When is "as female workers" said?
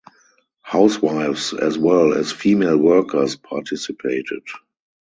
2.15-3.35